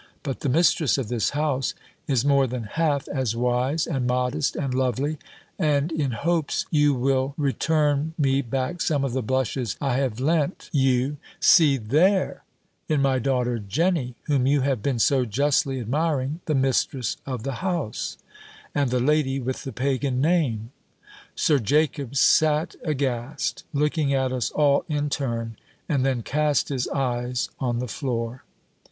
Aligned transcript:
But 0.23 0.39
the 0.39 0.49
mistress 0.49 0.97
of 0.97 1.09
this 1.09 1.29
house 1.29 1.75
is 2.07 2.25
more 2.25 2.47
than 2.47 2.63
half 2.63 3.07
as 3.09 3.35
wise, 3.35 3.85
and 3.85 4.07
modest, 4.07 4.55
and 4.55 4.73
lovely: 4.73 5.19
and 5.59 5.91
in 5.91 6.09
hopes 6.09 6.65
you 6.71 6.95
will 6.95 7.35
return 7.37 8.15
me 8.17 8.41
back 8.41 8.81
some 8.81 9.03
of 9.03 9.13
the 9.13 9.21
blushes 9.21 9.77
I 9.79 9.97
have 9.97 10.19
lent 10.19 10.71
you, 10.73 11.17
see 11.39 11.77
there, 11.77 12.43
in 12.89 12.99
my 12.99 13.19
daughter 13.19 13.59
Jenny, 13.59 14.15
whom 14.23 14.47
you 14.47 14.61
have 14.61 14.81
been 14.81 14.97
so 14.97 15.23
justly 15.23 15.79
admiring, 15.79 16.39
the 16.45 16.55
mistress 16.55 17.17
of 17.27 17.43
the 17.43 17.57
house, 17.61 18.17
and 18.73 18.89
the 18.89 18.99
lady 18.99 19.39
with 19.39 19.65
the 19.65 19.71
Pagan 19.71 20.19
name." 20.19 20.71
Sir 21.35 21.59
Jacob 21.59 22.15
sat 22.15 22.73
aghast, 22.83 23.65
looking 23.71 24.15
at 24.15 24.31
us 24.31 24.49
all 24.49 24.83
in 24.89 25.11
turn, 25.11 25.57
and 25.87 26.03
then 26.03 26.23
cast 26.23 26.69
his 26.69 26.87
eyes 26.87 27.51
on 27.59 27.77
the 27.77 27.87
floor. 27.87 28.43